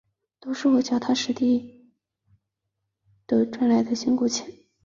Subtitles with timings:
[0.39, 1.85] 都是我脚踏实地
[3.51, 4.51] 赚来的辛苦钱